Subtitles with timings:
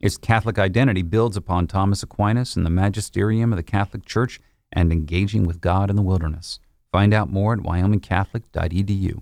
[0.00, 4.40] Its Catholic identity builds upon Thomas Aquinas and the magisterium of the Catholic Church
[4.72, 6.58] and engaging with God in the wilderness.
[6.90, 9.20] Find out more at wyomingcatholic.edu.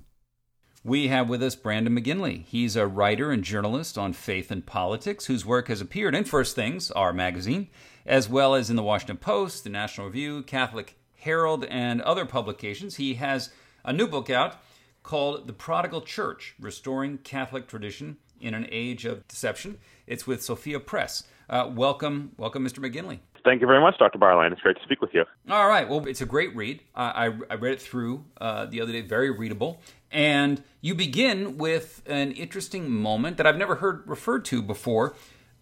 [0.85, 2.45] We have with us Brandon McGinley.
[2.45, 6.55] He's a writer and journalist on faith and politics whose work has appeared in First
[6.55, 7.69] Things, our magazine,
[8.07, 12.97] as well as in the Washington Post, the National Review, Catholic Herald, and other publications.
[12.97, 13.51] He has
[13.85, 14.63] a new book out
[15.03, 19.79] called The Prodigal Church Restoring Catholic Tradition in an Age of Deception.
[20.09, 21.25] It's with Sophia Press.
[21.49, 22.79] Uh, welcome, welcome, Mr.
[22.79, 23.21] McGinley.
[23.45, 24.19] Thank you very much, Dr.
[24.19, 24.53] Bauerlein.
[24.53, 25.25] It's great to speak with you.
[25.49, 25.89] All right.
[25.89, 26.81] Well, it's a great read.
[26.95, 29.81] I, I read it through uh, the other day, very readable.
[30.11, 35.15] And you begin with an interesting moment that I've never heard referred to before.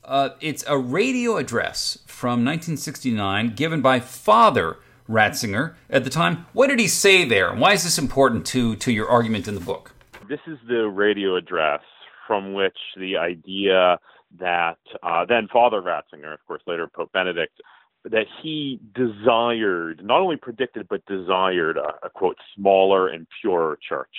[0.05, 6.47] Uh, it's a radio address from 1969 given by Father Ratzinger at the time.
[6.53, 7.55] What did he say there?
[7.55, 9.93] Why is this important to, to your argument in the book?
[10.29, 11.81] This is the radio address
[12.27, 13.99] from which the idea
[14.39, 17.61] that uh, then Father Ratzinger, of course, later Pope Benedict,
[18.05, 24.15] that he desired, not only predicted, but desired a, a, quote, smaller and purer church.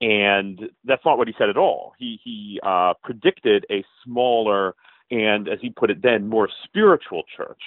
[0.00, 1.92] And that's not what he said at all.
[1.98, 4.74] He, he uh, predicted a smaller
[5.10, 7.62] and, as he put it then, more spiritual church.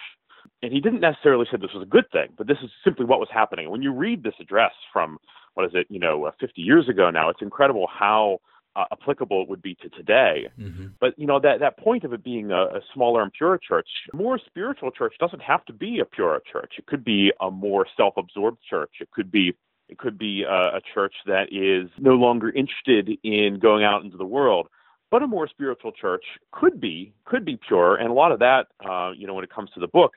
[0.61, 3.19] And he didn't necessarily say this was a good thing, but this is simply what
[3.19, 3.69] was happening.
[3.69, 5.19] When you read this address from,
[5.53, 8.39] what is it, you know, uh, 50 years ago now, it's incredible how
[8.75, 10.47] uh, applicable it would be to today.
[10.59, 10.87] Mm-hmm.
[10.99, 13.87] But you know that that point of it being a, a smaller and purer church,
[14.13, 16.73] more spiritual church doesn't have to be a purer church.
[16.77, 18.91] It could be a more self-absorbed church.
[18.99, 19.55] It could be
[19.87, 24.17] it could be a, a church that is no longer interested in going out into
[24.17, 24.67] the world.
[25.11, 28.67] But a more spiritual church could be could be pure, and a lot of that,
[28.83, 30.13] uh, you know, when it comes to the book,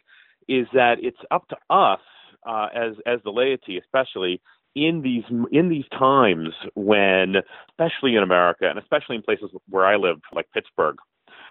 [0.49, 2.01] is that it's up to us
[2.47, 4.41] uh, as as the laity, especially
[4.87, 7.37] in these in these times when,
[7.71, 10.97] especially in America and especially in places where I live, like Pittsburgh,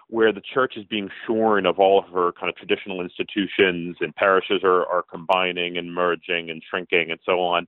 [0.08, 4.14] where the church is being shorn of all of her kind of traditional institutions and
[4.14, 7.66] parishes are, are combining and merging and shrinking and so on.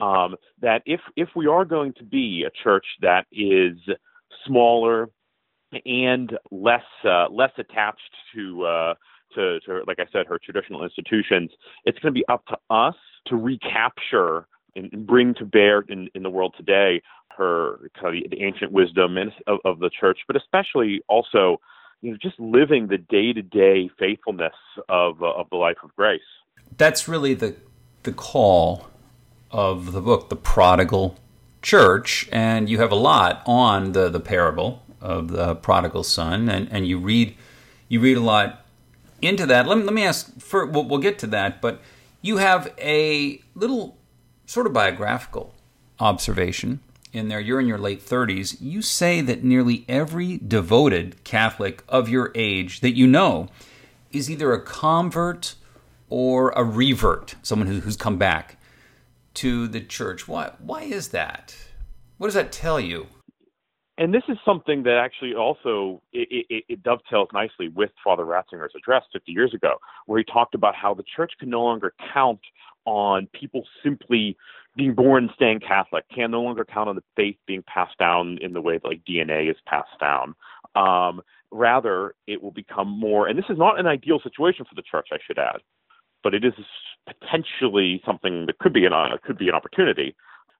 [0.00, 3.76] Um, that if if we are going to be a church that is
[4.46, 5.10] smaller
[5.84, 8.00] and less uh, less attached
[8.34, 8.94] to, uh,
[9.34, 11.50] to to like I said her traditional institutions,
[11.84, 12.94] it's going to be up to us
[13.26, 17.02] to recapture and bring to bear in, in the world today
[17.36, 21.60] her kind of the ancient wisdom and, of, of the church, but especially also
[22.02, 24.54] you know just living the day to day faithfulness
[24.88, 26.20] of uh, of the life of grace.
[26.76, 27.56] That's really the
[28.02, 28.88] the call
[29.50, 31.16] of the book, the prodigal
[31.62, 36.68] church, and you have a lot on the the parable of the prodigal son, and
[36.70, 37.36] and you read
[37.88, 38.64] you read a lot
[39.22, 39.66] into that.
[39.66, 40.40] Let me let me ask.
[40.40, 41.80] For, we'll, we'll get to that, but
[42.22, 43.96] you have a little
[44.50, 45.54] sort of biographical
[46.00, 46.80] observation
[47.12, 47.38] in there.
[47.38, 48.56] You're in your late 30s.
[48.60, 53.48] You say that nearly every devoted Catholic of your age that you know
[54.10, 55.54] is either a convert
[56.08, 58.56] or a revert, someone who's come back
[59.34, 60.26] to the church.
[60.26, 61.56] Why, why is that?
[62.18, 63.06] What does that tell you?
[64.00, 68.72] And this is something that actually also it, it, it, dovetails nicely with Father Ratzinger's
[68.74, 69.74] address 50 years ago,
[70.06, 72.40] where he talked about how the church can no longer count
[72.86, 74.38] on people simply
[74.74, 78.54] being born staying Catholic, can no longer count on the faith being passed down in
[78.54, 80.34] the way that like DNA is passed down.
[80.74, 81.20] Um,
[81.50, 85.08] rather, it will become more, and this is not an ideal situation for the church,
[85.12, 85.60] I should add,
[86.24, 86.54] but it is
[87.06, 90.16] potentially something that could be an uh, could be an opportunity,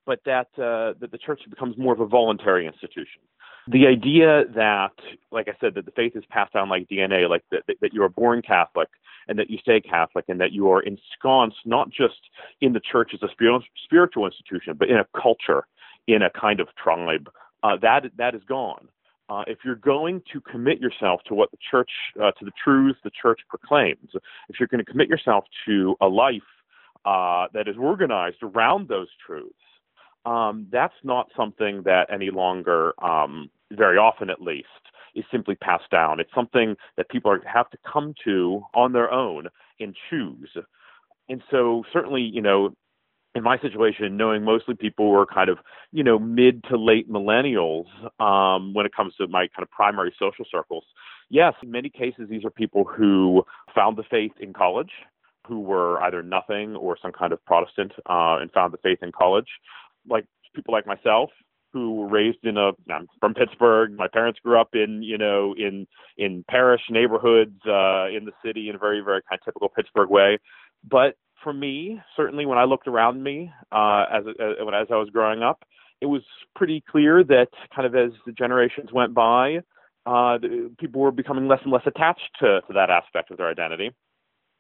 [0.06, 3.23] but that uh, that the church becomes more of a voluntary institution
[3.70, 4.93] the idea that,
[5.31, 8.02] like I said, that the faith is passed down like DNA, like that, that you
[8.02, 8.88] are born Catholic
[9.29, 12.19] and that you stay Catholic and that you are ensconced not just
[12.61, 13.29] in the church as a
[13.85, 15.67] spiritual institution, but in a culture,
[16.06, 17.29] in a kind of tribe,
[17.62, 18.88] uh, that that is gone.
[19.29, 22.99] Uh, if you're going to commit yourself to what the church, uh, to the truths
[23.05, 24.11] the church proclaims,
[24.49, 26.43] if you're going to commit yourself to a life
[27.05, 29.55] uh, that is organized around those truths,
[30.25, 34.67] um, that's not something that any longer, um, very often at least,
[35.14, 36.20] is simply passed down.
[36.20, 40.50] It's something that people are, have to come to on their own and choose.
[41.28, 42.75] And so, certainly, you know,
[43.34, 45.58] in my situation, knowing mostly people were kind of,
[45.93, 47.87] you know, mid to late millennials
[48.19, 50.84] um, when it comes to my kind of primary social circles,
[51.28, 53.44] yes, in many cases, these are people who
[53.75, 54.90] found the faith in college,
[55.46, 59.12] who were either nothing or some kind of Protestant uh, and found the faith in
[59.12, 59.49] college,
[60.08, 60.25] like
[60.55, 61.31] people like myself
[61.73, 63.93] who were raised in a I'm from Pittsburgh.
[63.97, 65.87] My parents grew up in you know in
[66.17, 70.11] in parish neighborhoods uh, in the city in a very very kind of typical Pittsburgh
[70.11, 70.38] way.
[70.88, 75.08] But for me, certainly when I looked around me uh, as uh, as I was
[75.12, 75.62] growing up,
[76.00, 76.23] it was
[76.56, 79.61] pretty clear that kind of as the generations went by,
[80.06, 80.38] uh,
[80.79, 83.91] people were becoming less and less attached to, to that aspect of their identity.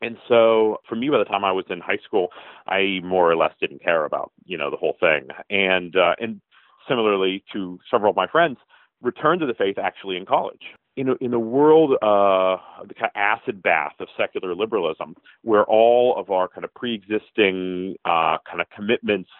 [0.02, 2.28] And so for me, by the time I was in high school,
[2.66, 5.28] I more or less didn't care about, you know, the whole thing.
[5.50, 6.40] And, uh, and
[6.88, 8.58] similarly to several of my friends,
[9.02, 10.62] returned to the faith actually in college.
[10.96, 12.56] In a, in a world, uh,
[12.86, 17.96] the kind of acid bath of secular liberalism, where all of our kind of pre-existing
[18.04, 19.30] uh, kind of commitments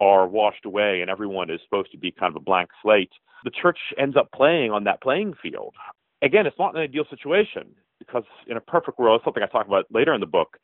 [0.00, 3.12] are washed away and everyone is supposed to be kind of a blank slate,
[3.44, 5.74] the church ends up playing on that playing field.
[6.22, 9.86] Again, it's not an ideal situation because in a perfect world, something I talk about
[9.90, 10.58] later in the book,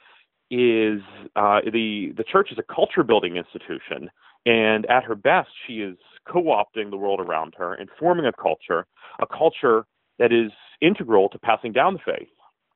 [0.50, 1.00] is
[1.36, 4.10] uh, the the church is a culture building institution,
[4.44, 5.96] and at her best, she is
[6.30, 8.86] co-opting the world around her and forming a culture,
[9.20, 9.86] a culture
[10.18, 12.28] that is integral to passing down the faith.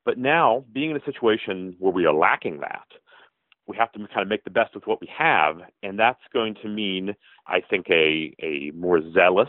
[0.05, 2.87] But now, being in a situation where we are lacking that,
[3.67, 6.55] we have to kind of make the best with what we have, and that's going
[6.63, 7.15] to mean,
[7.47, 9.49] I think, a a more zealous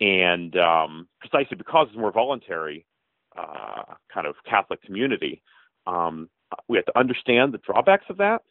[0.00, 2.84] and um, precisely because it's more voluntary
[3.36, 5.42] uh, kind of Catholic community.
[5.86, 6.28] Um,
[6.68, 8.42] we have to understand the drawbacks of that.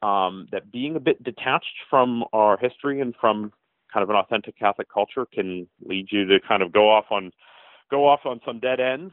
[0.00, 3.52] Um, that being a bit detached from our history and from
[3.92, 7.32] kind of an authentic Catholic culture can lead you to kind of go off on
[7.90, 9.12] go off on some dead ends,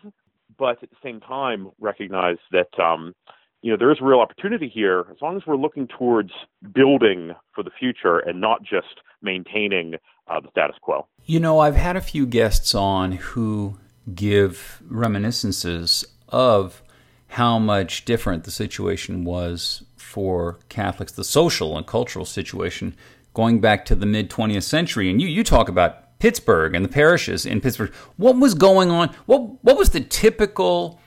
[0.57, 3.15] but at the same time recognize that um,
[3.61, 6.31] you know there is real opportunity here as long as we're looking towards
[6.73, 9.95] building for the future and not just maintaining
[10.27, 11.07] uh, the status quo.
[11.25, 13.79] You know, I've had a few guests on who
[14.13, 16.83] give reminiscences of
[17.29, 22.95] how much different the situation was for Catholics, the social and cultural situation
[23.33, 25.09] going back to the mid 20th century.
[25.09, 27.93] And you, you talk about Pittsburgh and the parishes in Pittsburgh.
[28.17, 29.09] What was going on?
[29.25, 30.99] What, what was the typical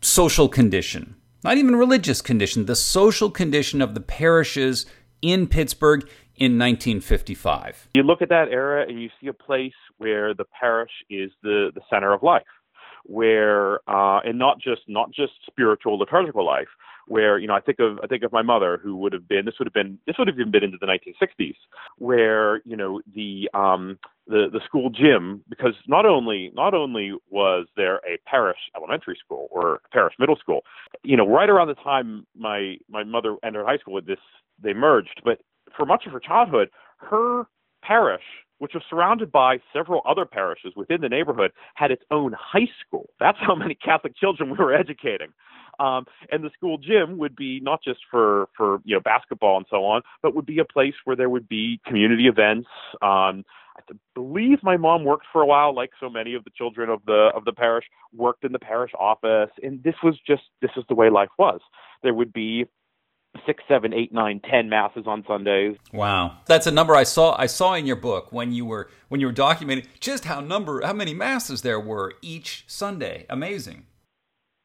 [0.00, 1.16] social condition?
[1.42, 4.86] Not even religious condition, the social condition of the parishes
[5.22, 6.02] in Pittsburgh
[6.36, 7.88] in 1955.
[7.94, 9.72] You look at that era and you see a place
[10.04, 12.42] where the parish is the, the center of life,
[13.04, 16.68] where uh, and not just not just spiritual liturgical life,
[17.06, 19.46] where you know I think of I think of my mother who would have been
[19.46, 21.56] this would have been this would have even been into the 1960s,
[21.96, 27.66] where you know the um, the the school gym because not only not only was
[27.76, 30.60] there a parish elementary school or parish middle school,
[31.02, 34.18] you know right around the time my my mother entered high school, with this
[34.62, 35.38] they merged, but
[35.74, 36.68] for much of her childhood,
[36.98, 37.46] her
[37.82, 38.22] parish,
[38.58, 43.10] which was surrounded by several other parishes within the neighborhood, had its own high school.
[43.18, 45.28] That's how many Catholic children we were educating.
[45.80, 49.66] Um, and the school gym would be not just for for you know basketball and
[49.68, 52.68] so on, but would be a place where there would be community events.
[53.02, 53.44] Um,
[53.76, 53.82] I
[54.14, 57.30] believe my mom worked for a while, like so many of the children of the
[57.34, 57.84] of the parish,
[58.14, 61.60] worked in the parish office, and this was just this is the way life was.
[62.02, 62.66] There would be
[63.46, 65.76] six, seven, eight, nine, ten masses on Sundays.
[65.92, 67.34] Wow, that's a number I saw.
[67.38, 70.84] I saw in your book when you were when you were documenting just how number
[70.84, 73.26] how many masses there were each Sunday.
[73.28, 73.86] Amazing.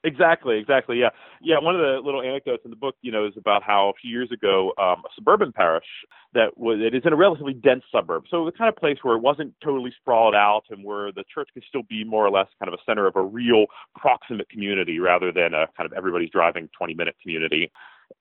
[0.06, 0.98] Exactly, exactly.
[0.98, 1.10] Yeah,
[1.42, 1.60] yeah.
[1.60, 4.10] One of the little anecdotes in the book, you know, is about how a few
[4.10, 5.84] years ago, um, a suburban parish
[6.34, 9.18] that was it is in a relatively dense suburb, so the kind of place where
[9.18, 12.48] it wasn't totally sprawled out and where the church could still be more or less
[12.60, 16.30] kind of a center of a real proximate community rather than a kind of everybody's
[16.30, 17.70] driving 20 minute community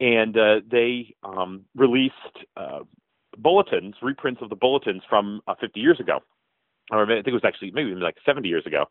[0.01, 2.15] and uh, they um, released
[2.57, 2.81] uh,
[3.37, 6.21] bulletins, reprints of the bulletins from uh, 50 years ago,
[6.91, 8.87] or I think it was actually maybe like 70 years ago.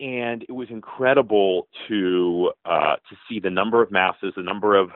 [0.00, 4.90] And it was incredible to uh, to see the number of masses, the number of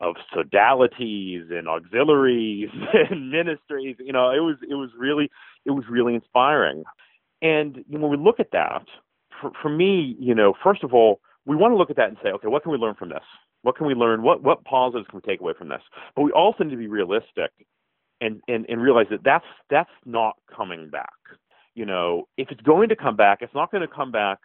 [0.00, 2.68] of sodalities and auxiliaries
[3.10, 3.96] and ministries.
[3.98, 5.30] You know, it was it was really
[5.64, 6.84] it was really inspiring.
[7.42, 8.86] And when we look at that,
[9.40, 12.16] for, for me, you know, first of all, we want to look at that and
[12.22, 13.22] say, okay, what can we learn from this?
[13.66, 14.22] What can we learn?
[14.22, 15.82] What what positives can we take away from this?
[16.14, 17.50] But we also need to be realistic
[18.20, 21.18] and, and, and realize that that's that's not coming back.
[21.74, 24.38] You know, if it's going to come back, it's not going to come back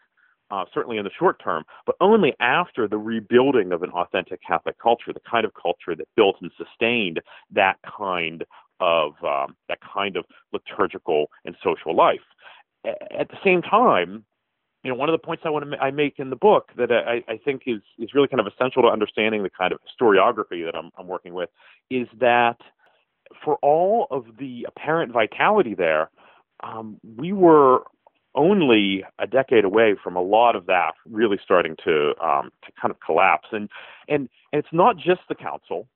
[0.49, 4.79] uh, certainly in the short term, but only after the rebuilding of an authentic Catholic
[4.79, 7.19] culture, the kind of culture that built and sustained
[7.51, 8.43] that kind
[8.79, 12.25] of um, that kind of liturgical and social life.
[12.85, 14.25] At the same time,
[14.83, 16.71] you know, one of the points I want to ma- I make in the book
[16.77, 19.79] that I, I think is is really kind of essential to understanding the kind of
[19.79, 21.49] historiography that I'm, I'm working with
[21.89, 22.57] is that
[23.43, 26.09] for all of the apparent vitality there,
[26.63, 27.83] um, we were
[28.33, 32.91] only a decade away from a lot of that really starting to um, to kind
[32.91, 33.49] of collapse.
[33.51, 33.69] And
[34.07, 35.87] and and it's not just the council.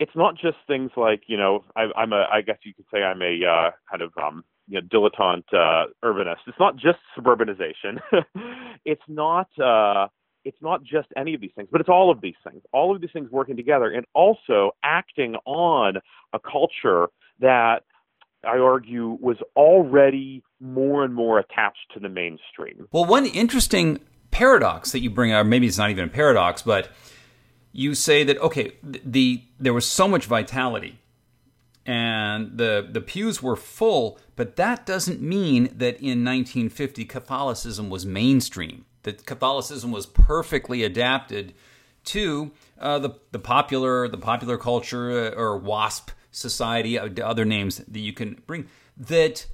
[0.00, 3.02] It's not just things like you know I, I'm a I guess you could say
[3.02, 6.38] I'm a uh, kind of um, you know dilettante uh, urbanist.
[6.46, 8.00] It's not just suburbanization.
[8.84, 9.48] it's not.
[9.58, 10.08] Uh,
[10.44, 13.00] it's not just any of these things, but it's all of these things, all of
[13.00, 15.96] these things working together, and also acting on
[16.34, 17.08] a culture
[17.40, 17.82] that
[18.46, 22.88] I argue, was already more and more attached to the mainstream.
[22.92, 26.90] Well, one interesting paradox that you bring up, maybe it's not even a paradox, but
[27.72, 30.98] you say that okay, the there was so much vitality
[31.86, 38.06] and the the pews were full, but that doesn't mean that in 1950 Catholicism was
[38.06, 38.86] mainstream.
[39.02, 41.54] That Catholicism was perfectly adapted
[42.04, 47.78] to uh, the the popular the popular culture uh, or WASP society, uh, other names
[47.78, 49.46] that you can bring, that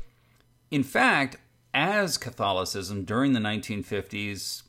[0.71, 1.37] in fact,
[1.75, 4.63] as Catholicism during the 1950s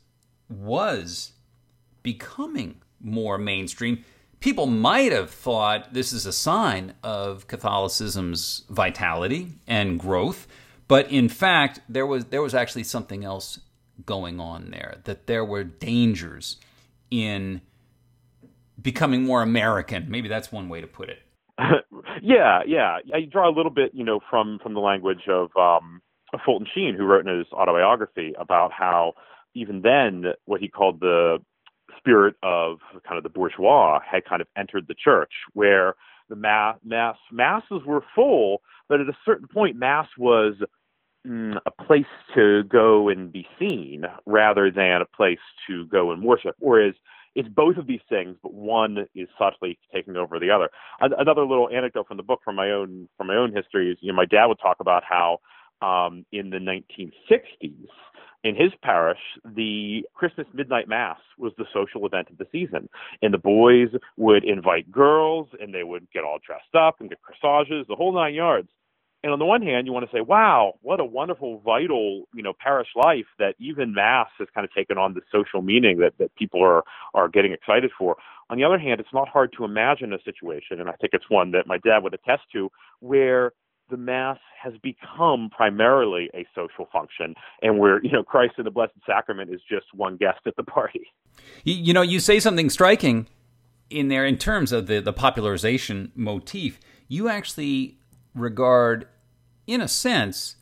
[0.48, 1.32] was
[2.02, 4.04] becoming more mainstream,
[4.42, 10.46] people might have thought this is a sign of Catholicism's vitality and growth,
[10.88, 13.60] but in fact, there was there was actually something else
[14.04, 14.98] going on there.
[15.04, 16.56] That there were dangers
[17.10, 17.62] in
[18.80, 20.10] becoming more American.
[20.10, 21.20] Maybe that's one way to put it.
[22.22, 22.98] yeah, yeah.
[23.14, 26.02] I draw a little bit, you know, from from the language of um,
[26.44, 29.14] Fulton Sheen, who wrote in his autobiography about how
[29.54, 31.38] even then what he called the
[32.02, 35.94] spirit of kind of the bourgeois had kind of entered the church, where
[36.28, 40.54] the mass, mass masses were full, but at a certain point, mass was
[41.26, 42.04] mm, a place
[42.34, 46.56] to go and be seen rather than a place to go and worship.
[46.58, 46.94] Whereas
[47.34, 50.68] it's both of these things, but one is subtly taking over the other.
[51.00, 54.12] Another little anecdote from the book, from my own from my own history, is you
[54.12, 55.38] know my dad would talk about how
[55.82, 57.88] um, in the 1960s
[58.44, 62.88] in his parish, the Christmas midnight mass was the social event of the season,
[63.22, 67.20] and the boys would invite girls, and they would get all dressed up and get
[67.22, 68.68] corsages, the whole nine yards.
[69.22, 72.42] And on the one hand, you want to say, wow, what a wonderful, vital, you
[72.42, 76.14] know, parish life that even Mass has kind of taken on the social meaning that,
[76.18, 76.82] that people are,
[77.14, 78.16] are getting excited for.
[78.50, 81.30] On the other hand, it's not hard to imagine a situation, and I think it's
[81.30, 83.52] one that my dad would attest to, where
[83.92, 88.70] the Mass has become primarily a social function, and where, you know, Christ in the
[88.70, 91.12] Blessed Sacrament is just one guest at the party.
[91.62, 93.28] You know, you say something striking
[93.90, 96.80] in there in terms of the, the popularization motif.
[97.06, 97.98] You actually
[98.34, 99.06] regard,
[99.66, 100.56] in a sense,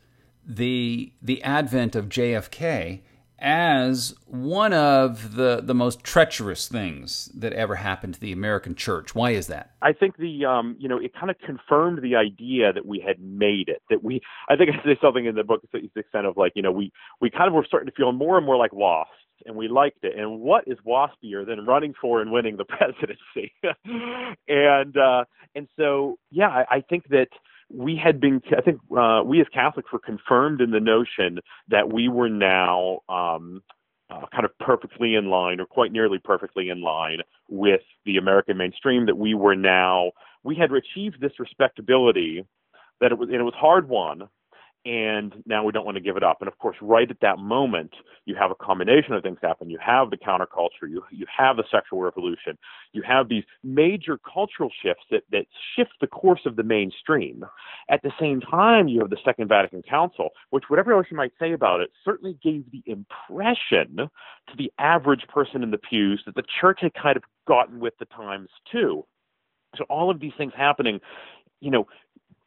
[0.45, 3.03] the the advent of JFK
[3.41, 9.15] as one of the the most treacherous things that ever happened to the American church.
[9.15, 9.73] Why is that?
[9.83, 13.21] I think the um, you know it kind of confirmed the idea that we had
[13.21, 13.83] made it.
[13.91, 16.53] That we I think I say something in the book to the extent of like
[16.55, 19.11] you know we we kind of were starting to feel more and more like lost
[19.47, 20.19] and we liked it.
[20.19, 23.53] And what is waspier than running for and winning the presidency?
[24.49, 27.29] and uh, and so yeah, I, I think that
[27.73, 31.93] we had been, I think, uh, we as Catholics were confirmed in the notion that
[31.93, 33.63] we were now um,
[34.11, 38.57] uh, kind of perfectly in line, or quite nearly perfectly in line with the American
[38.57, 39.07] mainstream.
[39.07, 40.11] That we were now,
[40.43, 42.45] we had achieved this respectability
[43.01, 44.29] that it was, and it was hard won,
[44.87, 46.39] and now we don't want to give it up.
[46.41, 47.93] And of course, right at that moment,
[48.25, 49.69] you have a combination of things happen.
[49.69, 52.57] You have the counterculture, you you have the sexual revolution,
[52.93, 55.47] you have these major cultural shifts that that
[55.77, 57.45] shift the course of the mainstream.
[57.91, 61.33] At the same time, you have the Second Vatican Council, which, whatever else you might
[61.39, 66.35] say about it, certainly gave the impression to the average person in the pews that
[66.35, 69.05] the church had kind of gotten with the times too.
[69.77, 71.01] So all of these things happening
[71.61, 71.87] you know,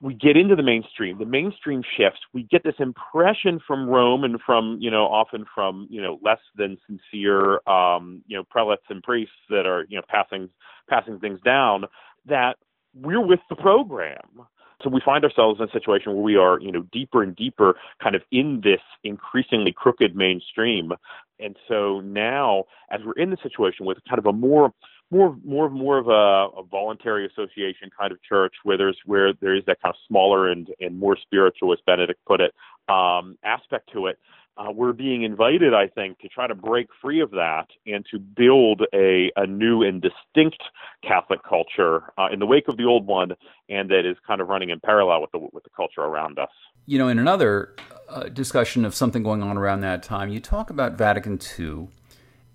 [0.03, 4.39] we get into the mainstream the mainstream shifts we get this impression from rome and
[4.45, 9.01] from you know often from you know less than sincere um you know prelates and
[9.01, 10.49] priests that are you know passing
[10.89, 11.85] passing things down
[12.25, 12.57] that
[12.93, 14.47] we're with the program.
[14.83, 17.75] So we find ourselves in a situation where we are you know deeper and deeper
[18.01, 20.91] kind of in this increasingly crooked mainstream.
[21.39, 24.73] And so now as we're in the situation with kind of a more
[25.13, 29.55] more more more of a, a, voluntary association kind of church where there's where there
[29.55, 32.53] is that kind of smaller and and more spiritual, as Benedict put it,
[32.89, 34.17] um, aspect to it.
[34.57, 38.19] uh, we're being invited, I think, to try to break free of that and to
[38.19, 40.61] build a, a new and distinct
[41.07, 43.31] Catholic culture uh, in the wake of the old one,
[43.69, 46.49] and that is kind of running in parallel with the with the culture around us.
[46.85, 47.75] You know, in another
[48.09, 51.87] uh, discussion of something going on around that time, you talk about Vatican II,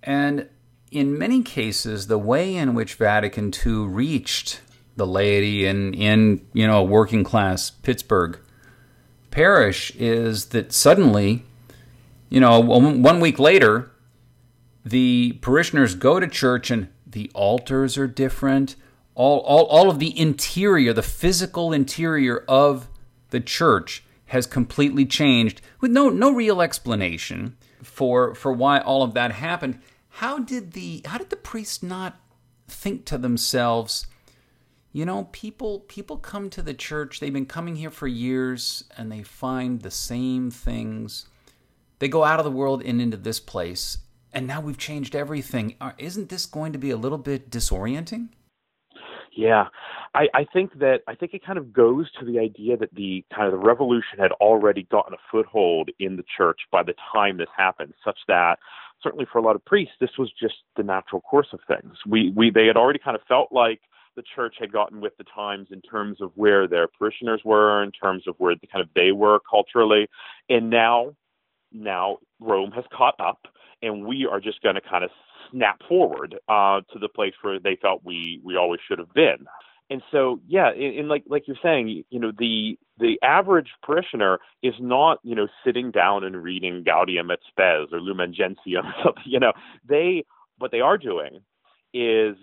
[0.02, 0.48] and
[0.90, 4.60] in many cases, the way in which Vatican II reached
[4.96, 8.38] the laity in in you know working class Pittsburgh
[9.30, 11.44] parish is that suddenly
[12.28, 13.90] you know, one week later,
[14.84, 18.76] the parishioners go to church and the altars are different.
[19.14, 22.88] All, all, all of the interior, the physical interior of
[23.30, 29.14] the church has completely changed with no, no real explanation for, for why all of
[29.14, 29.80] that happened.
[30.18, 32.16] How did the, how did the priests not
[32.66, 34.06] think to themselves,
[34.92, 39.12] you know, people, people come to the church, they've been coming here for years and
[39.12, 41.26] they find the same things
[42.00, 43.98] they go out of the world and into this place,
[44.32, 45.76] and now we've changed everything.
[45.98, 48.28] Isn't this going to be a little bit disorienting?
[49.36, 49.66] Yeah,
[50.14, 53.24] I, I think that I think it kind of goes to the idea that the
[53.32, 57.36] kind of the revolution had already gotten a foothold in the church by the time
[57.36, 58.58] this happened, such that
[59.02, 61.96] certainly for a lot of priests, this was just the natural course of things.
[62.06, 63.80] We we they had already kind of felt like
[64.16, 67.92] the church had gotten with the times in terms of where their parishioners were, in
[67.92, 70.08] terms of where the, kind of they were culturally,
[70.48, 71.14] and now
[71.72, 73.40] now Rome has caught up,
[73.82, 75.10] and we are just going to kind of
[75.50, 79.46] snap forward uh, to the place where they felt we we always should have been.
[79.90, 84.74] And so, yeah, and, like like you're saying, you know, the the average parishioner is
[84.80, 89.22] not, you know, sitting down and reading Gaudium et Spes or Lumen Gentium or something.
[89.24, 89.52] You know,
[89.88, 90.24] they
[90.58, 91.40] what they are doing
[91.94, 92.36] is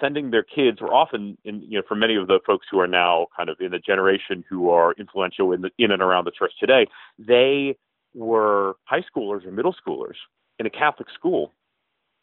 [0.00, 2.86] sending their kids, or often, in, you know, for many of the folks who are
[2.86, 6.30] now kind of in the generation who are influential in the in and around the
[6.30, 6.86] church today,
[7.18, 7.76] they
[8.14, 10.16] were high schoolers or middle schoolers
[10.58, 11.52] in a Catholic school.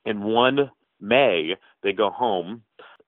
[0.06, 2.64] and one May, they go home,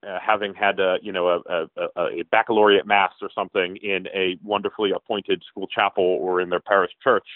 [0.06, 4.36] uh, having had a you know a, a, a baccalaureate mass or something in a
[4.42, 7.26] wonderfully appointed school chapel or in their parish church,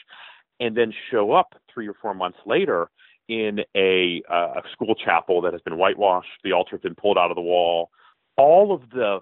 [0.60, 2.88] and then show up three or four months later
[3.28, 7.16] in a, uh, a school chapel that has been whitewashed, the altar has been pulled
[7.16, 7.90] out of the wall.
[8.36, 9.20] All of the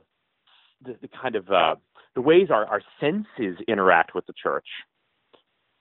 [0.82, 1.76] the, the kind of uh,
[2.14, 4.66] the ways our, our senses interact with the church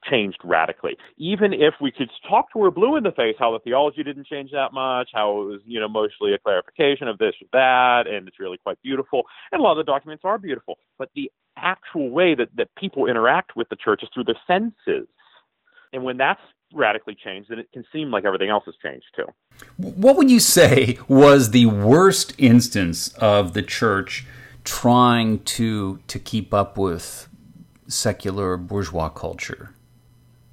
[0.09, 0.97] changed radically.
[1.17, 4.27] Even if we could talk to her blue in the face how the theology didn't
[4.27, 8.09] change that much, how it was, you know, mostly a clarification of this or that,
[8.09, 9.23] and it's really quite beautiful.
[9.51, 10.77] And a lot of the documents are beautiful.
[10.97, 15.07] But the actual way that, that people interact with the church is through their senses.
[15.91, 16.41] And when that's
[16.73, 19.25] radically changed, then it can seem like everything else has changed too.
[19.77, 24.25] What would you say was the worst instance of the church
[24.63, 27.27] trying to to keep up with
[27.87, 29.73] secular bourgeois culture?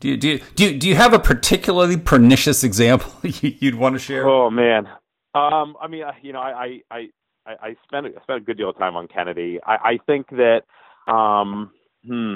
[0.07, 3.97] Do you, do you, do you, do you have a particularly pernicious example you'd want
[3.97, 4.25] to share?
[4.25, 4.87] Oh man,
[5.35, 7.09] um, I mean, you know, I I
[7.45, 9.59] I, I spent I spent a good deal of time on Kennedy.
[9.66, 10.62] I, I think that,
[11.12, 11.73] um,
[12.07, 12.35] hmm,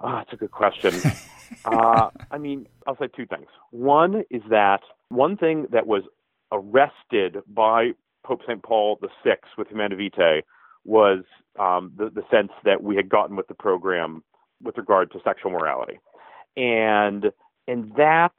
[0.00, 0.92] oh, that's a good question.
[1.64, 3.46] uh, I mean, I'll say two things.
[3.70, 6.02] One is that one thing that was
[6.52, 7.92] arrested by
[8.26, 8.62] Pope St.
[8.62, 10.42] Paul VI with Humanae Vitae
[10.84, 11.24] was
[11.58, 14.22] um, the, the sense that we had gotten with the program
[14.62, 15.98] with regard to sexual morality
[16.56, 17.26] and
[17.66, 18.32] and that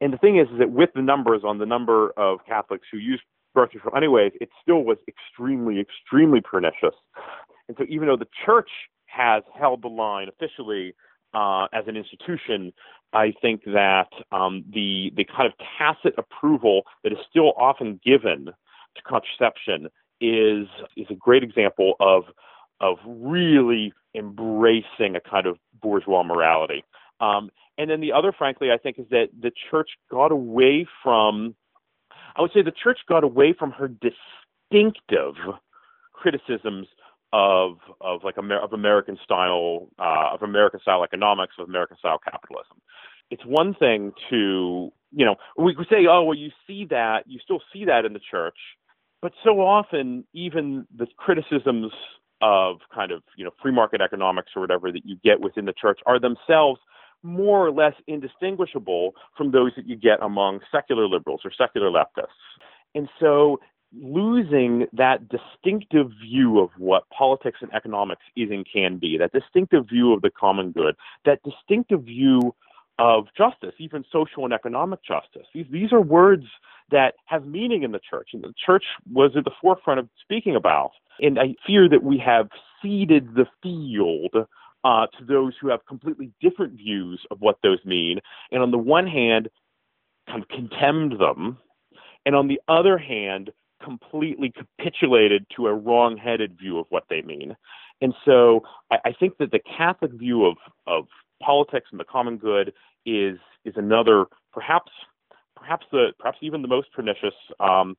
[0.00, 2.98] and the thing is, is that with the numbers on the number of Catholics who
[2.98, 3.20] use
[3.54, 6.94] birth control, anyways, it still was extremely, extremely pernicious.
[7.68, 8.68] And so, even though the church
[9.06, 10.94] has held the line officially
[11.32, 12.72] uh, as an institution,
[13.12, 18.46] I think that um, the the kind of tacit approval that is still often given
[18.46, 19.88] to contraception
[20.20, 20.66] is
[20.96, 22.24] is a great example of
[22.80, 26.84] of really embracing a kind of bourgeois morality.
[27.20, 31.54] Um, and then the other, frankly, I think, is that the church got away from,
[32.36, 35.34] I would say the church got away from her distinctive
[36.12, 36.86] criticisms
[37.32, 42.18] of of like Amer- of American style uh, of American style economics of American style
[42.18, 42.80] capitalism.
[43.30, 47.38] It's one thing to you know we could say oh well you see that you
[47.42, 48.56] still see that in the church,
[49.20, 51.92] but so often even the criticisms
[52.40, 55.74] of kind of you know free market economics or whatever that you get within the
[55.74, 56.80] church are themselves
[57.26, 62.26] more or less indistinguishable from those that you get among secular liberals or secular leftists.
[62.94, 63.60] And so
[63.92, 69.88] losing that distinctive view of what politics and economics is and can be, that distinctive
[69.88, 72.54] view of the common good, that distinctive view
[72.98, 75.46] of justice, even social and economic justice.
[75.54, 76.44] These, these are words
[76.90, 80.56] that have meaning in the church, and the church was at the forefront of speaking
[80.56, 80.92] about.
[81.20, 82.48] And I fear that we have
[82.82, 84.46] ceded the field
[84.86, 88.20] uh, to those who have completely different views of what those mean,
[88.52, 89.48] and on the one hand,
[90.28, 91.58] kind of contemned them,
[92.24, 93.50] and on the other hand,
[93.82, 97.56] completely capitulated to a wrong-headed view of what they mean.
[98.00, 101.06] And so I, I think that the Catholic view of, of
[101.42, 102.72] politics and the common good
[103.04, 104.92] is is another perhaps
[105.56, 107.96] perhaps the perhaps even the most pernicious um,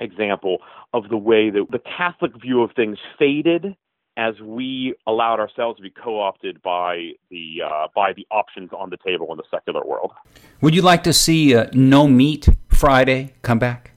[0.00, 0.58] example
[0.92, 3.74] of the way that the Catholic view of things faded
[4.18, 8.98] as we allowed ourselves to be co-opted by the uh, by the options on the
[9.06, 10.12] table in the secular world.
[10.60, 13.92] Would you like to see uh, no meat Friday come back?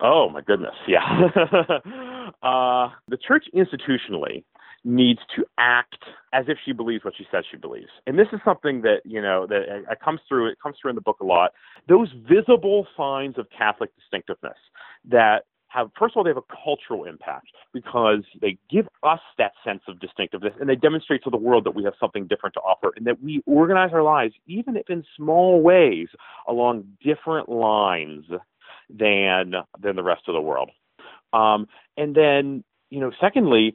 [0.00, 0.98] Oh my goodness, yeah.
[2.42, 4.42] uh, the church institutionally
[4.84, 7.90] needs to act as if she believes what she says she believes.
[8.08, 10.96] And this is something that, you know, that uh, comes through, it comes through in
[10.96, 11.52] the book a lot.
[11.88, 14.58] Those visible signs of Catholic distinctiveness
[15.08, 19.52] that have, first of all, they have a cultural impact because they give us that
[19.64, 22.60] sense of distinctiveness and they demonstrate to the world that we have something different to
[22.60, 26.08] offer and that we organize our lives, even if in small ways,
[26.46, 28.24] along different lines
[28.90, 30.70] than, than the rest of the world.
[31.32, 33.74] Um, and then, you know, secondly,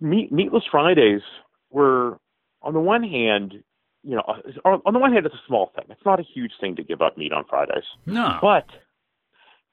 [0.00, 1.22] meat, meatless Fridays
[1.70, 2.18] were,
[2.62, 3.54] on the one hand,
[4.04, 4.22] you know,
[4.64, 5.86] on the one hand, it's a small thing.
[5.90, 7.82] It's not a huge thing to give up meat on Fridays.
[8.06, 8.38] No.
[8.40, 8.66] But,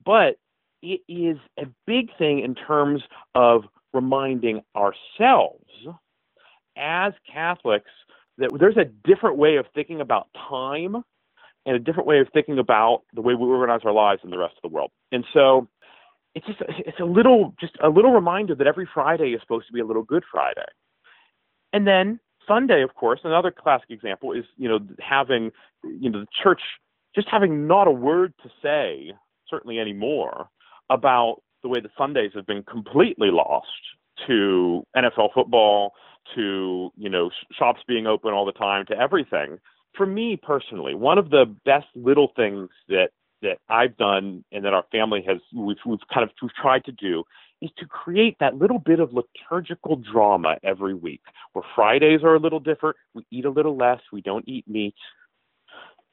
[0.04, 0.38] but
[0.84, 3.02] it is a big thing in terms
[3.36, 5.66] of reminding ourselves
[6.78, 7.90] as Catholics
[8.38, 10.98] that there's a different way of thinking about time
[11.66, 14.38] and a different way of thinking about the way we organize our lives in the
[14.38, 14.92] rest of the world.
[15.12, 15.68] And so
[16.36, 19.74] it's just it's a little just a little reminder that every Friday is supposed to
[19.74, 20.66] be a little Good Friday.
[21.72, 25.52] And then Sunday, of course, another classic example is you know having
[25.84, 26.62] you know the church
[27.16, 29.14] just having not a word to say
[29.50, 30.50] certainly anymore
[30.90, 33.68] about the way the Sundays have been completely lost
[34.28, 35.94] to NFL football,
[36.36, 39.60] to you know shops being open all the time, to everything.
[39.96, 43.10] For me personally, one of the best little things that
[43.42, 46.92] that I've done and that our family has we've, we've kind of we've tried to
[46.92, 47.24] do
[47.62, 51.22] is to create that little bit of liturgical drama every week
[51.54, 54.96] where Fridays are a little different, we eat a little less, we don't eat meat.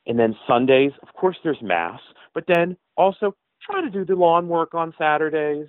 [0.07, 2.01] And then Sundays, of course there's mass,
[2.35, 5.69] but then also try to do the lawn work on Saturdays.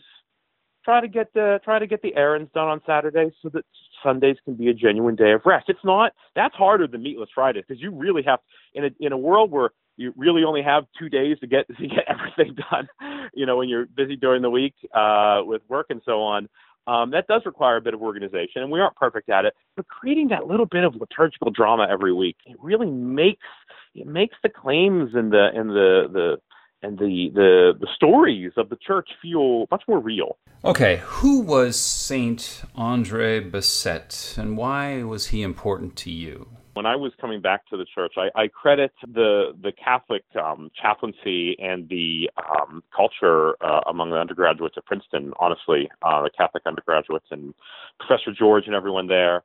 [0.84, 3.66] Try to get the try to get the errands done on Saturdays so that
[4.04, 5.66] Sundays can be a genuine day of rest.
[5.70, 8.40] It's not that's harder than meatless Fridays because you really have
[8.74, 11.88] in a in a world where you really only have two days to get to
[11.88, 12.88] get everything done.
[13.34, 16.50] You know, when you're busy during the week uh, with work and so on,
[16.88, 19.54] um, that does require a bit of organization, and we aren't perfect at it.
[19.76, 23.46] But creating that little bit of liturgical drama every week, it really makes
[23.94, 26.38] it makes the claims and the and the the
[26.84, 30.38] and the, the the stories of the church feel much more real.
[30.64, 36.48] Okay, who was Saint Andre Bessette, and why was he important to you?
[36.74, 40.70] When I was coming back to the church, I, I credit the the Catholic um,
[40.82, 45.34] chaplaincy and the um, culture uh, among the undergraduates at Princeton.
[45.40, 47.54] Honestly, uh, the Catholic undergraduates and
[48.00, 49.44] Professor George and everyone there.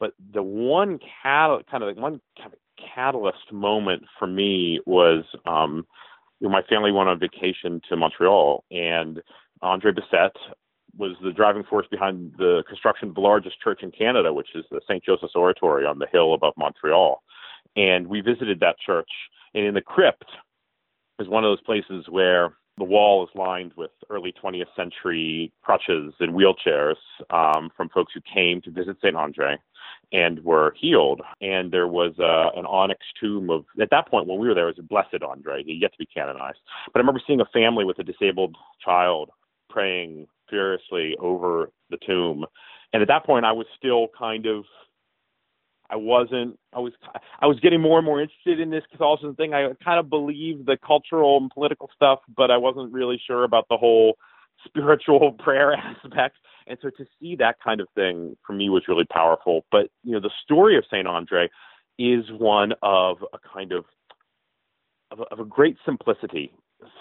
[0.00, 2.58] But the one cat, kind of one kind of
[2.94, 5.86] catalyst moment for me was um,
[6.40, 9.22] you know, my family went on vacation to Montreal, and
[9.62, 10.36] Andre Bessette
[10.96, 14.64] was the driving force behind the construction of the largest church in Canada, which is
[14.70, 15.02] the St.
[15.04, 17.22] Joseph's Oratory on the hill above Montreal.
[17.76, 19.10] And we visited that church,
[19.54, 20.26] and in the crypt
[21.18, 26.12] is one of those places where the wall is lined with early 20th century crutches
[26.18, 26.96] and wheelchairs
[27.30, 29.16] um, from folks who came to visit St.
[29.16, 29.56] Andre
[30.12, 31.20] and were healed.
[31.40, 34.68] And there was uh, an onyx tomb of, at that point when we were there,
[34.68, 35.62] it was a blessed Andre.
[35.62, 36.58] He yet to be canonized.
[36.92, 39.30] But I remember seeing a family with a disabled child
[39.70, 42.44] praying furiously over the tomb.
[42.92, 44.64] And at that point, I was still kind of
[45.94, 46.58] I wasn't.
[46.72, 46.92] I was.
[47.40, 49.54] I was getting more and more interested in this Catholicism thing.
[49.54, 53.66] I kind of believed the cultural and political stuff, but I wasn't really sure about
[53.70, 54.16] the whole
[54.66, 56.36] spiritual prayer aspect.
[56.66, 59.66] And so to see that kind of thing for me was really powerful.
[59.70, 61.48] But you know, the story of Saint Andre
[61.96, 63.84] is one of a kind of
[65.12, 66.52] of a, of a great simplicity,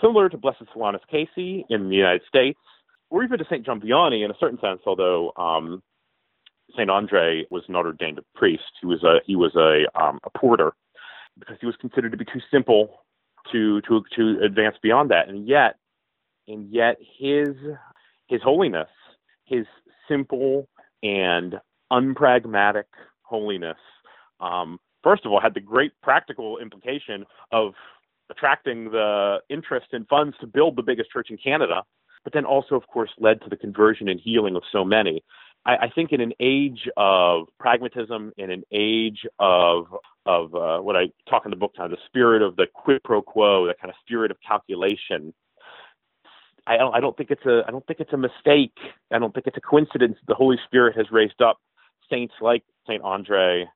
[0.02, 2.60] similar to Blessed Solanus Casey in the United States,
[3.10, 5.82] or even to Saint John Vianney in a certain sense, although um,
[6.76, 8.64] Saint Andre was not ordained a priest.
[8.82, 10.74] He was a he was a um, a porter
[11.38, 13.04] because he was considered to be too simple
[13.52, 15.30] to to to advance beyond that.
[15.30, 15.78] And yet,
[16.48, 17.50] and yet his
[18.28, 18.90] his holiness,
[19.46, 19.66] his
[20.08, 20.68] simple
[21.02, 21.60] and
[21.92, 22.88] unpragmatic
[23.24, 23.78] holiness,
[24.40, 27.74] um, first of all, had the great practical implication of
[28.30, 31.84] attracting the interest and funds to build the biggest church in Canada,
[32.24, 35.24] but then also, of course, led to the conversion and healing of so many.
[35.66, 39.86] I, I think in an age of pragmatism, in an age of
[40.26, 43.22] of uh, what I talk in the book, of the spirit of the quid pro
[43.22, 45.34] quo, that kind of spirit of calculation.
[46.66, 48.78] I don't, I don't think it's a I don't think it's a mistake.
[49.12, 50.18] I don't think it's a coincidence.
[50.28, 51.58] The Holy Spirit has raised up
[52.10, 53.68] saints like Saint Andre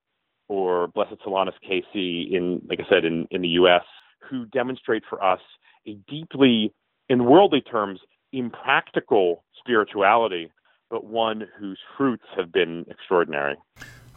[0.47, 3.83] or Blessed Solanus Casey in, like I said, in, in the U.S.,
[4.29, 5.39] who demonstrate for us
[5.85, 6.73] a deeply,
[7.09, 7.99] in worldly terms,
[8.31, 10.51] impractical spirituality,
[10.89, 13.55] but one whose fruits have been extraordinary.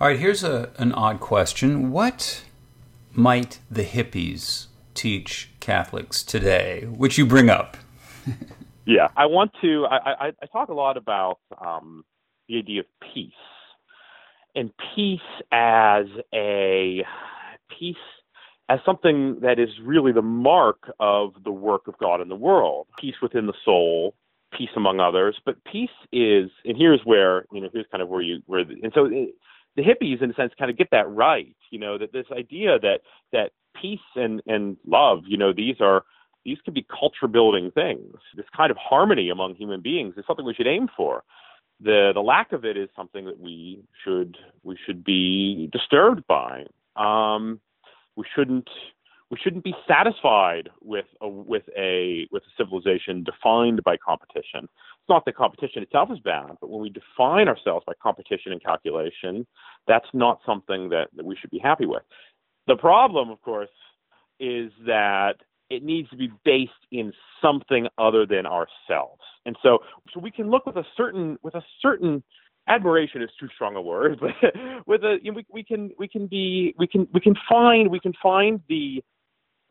[0.01, 1.91] All right, here's a, an odd question.
[1.91, 2.45] What
[3.13, 7.77] might the hippies teach Catholics today, which you bring up?
[8.87, 12.05] yeah, I want to, I, I, I talk a lot about um,
[12.49, 13.33] the idea of peace
[14.55, 15.21] and peace
[15.53, 17.05] as a
[17.79, 17.97] peace
[18.69, 22.87] as something that is really the mark of the work of God in the world.
[22.99, 24.15] Peace within the soul,
[24.57, 28.23] peace among others, but peace is, and here's where you know here's kind of where
[28.23, 29.35] you where the, and so it,
[29.77, 31.57] the hippies in a sense kind of get that right.
[31.71, 33.01] You know that this idea that
[33.33, 36.05] that peace and and love, you know, these are
[36.45, 38.17] these can be culture building things.
[38.37, 41.23] This kind of harmony among human beings is something we should aim for
[41.83, 46.67] the the lack of it is something that we should we should be disturbed by.
[46.97, 47.61] Um,
[48.17, 48.69] we shouldn't
[49.31, 54.65] we shouldn't be satisfied with a with a with a civilization defined by competition.
[54.65, 58.63] It's not that competition itself is bad, but when we define ourselves by competition and
[58.63, 59.47] calculation,
[59.87, 62.03] that's not something that, that we should be happy with.
[62.67, 63.69] The problem, of course,
[64.41, 65.35] is that
[65.71, 69.23] it needs to be based in something other than ourselves.
[69.47, 69.79] And so,
[70.13, 72.25] so we can look with a certain with a certain
[72.67, 74.55] admiration is too strong a word, but
[74.87, 77.89] with a you know, we, we can we can be we can we can find
[77.89, 79.03] we can find the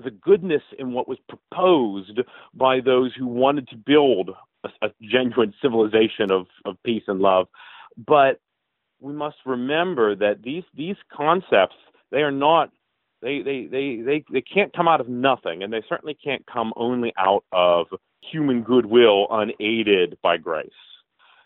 [0.04, 2.20] the goodness in what was proposed
[2.54, 4.32] by those who wanted to build
[4.64, 7.48] a, a genuine civilization of, of peace and love.
[7.98, 8.40] But
[9.00, 11.76] we must remember that these these concepts
[12.12, 12.72] they are not
[13.22, 16.72] they, they, they, they, they can't come out of nothing, and they certainly can't come
[16.78, 17.88] only out of
[18.22, 20.70] human goodwill unaided by grace.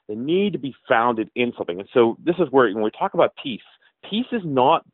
[0.07, 1.79] They need to be founded in something.
[1.79, 3.61] And so this is where when we talk about peace,
[4.07, 4.85] peace is not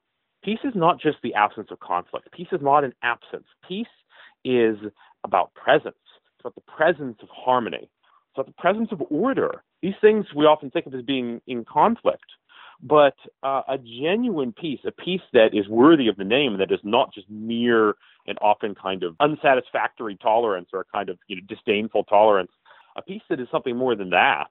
[0.43, 2.31] peace is not just the absence of conflict.
[2.31, 3.45] Peace is not an absence.
[3.67, 3.87] Peace
[4.43, 4.77] is
[5.23, 5.95] about presence.
[5.95, 7.89] It's about the presence of harmony.
[7.89, 9.63] It's about the presence of order.
[9.81, 12.25] These things we often think of as being in conflict
[12.81, 16.79] but uh, a genuine peace, a peace that is worthy of the name, that is
[16.83, 21.41] not just mere and often kind of unsatisfactory tolerance or a kind of you know,
[21.47, 22.51] disdainful tolerance.
[22.95, 24.49] A peace that is something more than that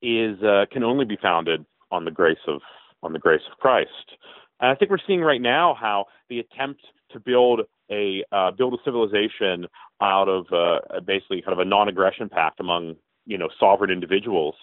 [0.00, 2.60] is uh, can only be founded on the grace of
[3.02, 4.16] on the grace of Christ.
[4.60, 8.74] And I think we're seeing right now how the attempt to build a uh, build
[8.74, 9.66] a civilization
[10.00, 14.54] out of uh, basically kind of a non-aggression pact among you know sovereign individuals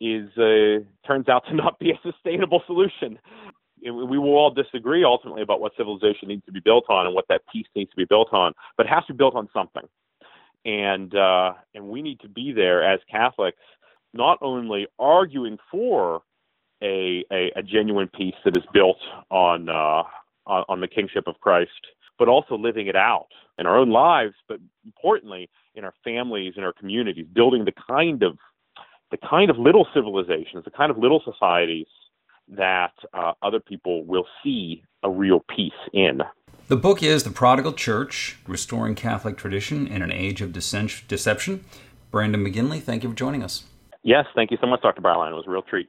[0.00, 3.18] is uh, turns out to not be a sustainable solution.
[3.82, 7.26] We will all disagree ultimately about what civilization needs to be built on and what
[7.28, 9.84] that peace needs to be built on, but it has to be built on something.
[10.64, 13.62] And uh, and we need to be there as Catholics,
[14.12, 16.22] not only arguing for
[16.82, 18.98] a, a, a genuine peace that is built
[19.30, 20.02] on, uh,
[20.46, 21.70] on on the kingship of Christ,
[22.18, 26.64] but also living it out in our own lives, but importantly in our families and
[26.64, 28.38] our communities, building the kind of
[29.10, 31.86] the kind of little civilizations, the kind of little societies
[32.48, 36.20] that uh, other people will see a real peace in.
[36.68, 41.64] The book is The Prodigal Church Restoring Catholic Tradition in an Age of Deception.
[42.10, 43.64] Brandon McGinley, thank you for joining us.
[44.02, 45.02] Yes, thank you so much, Dr.
[45.02, 45.30] Bauerlein.
[45.30, 45.88] It was a real treat.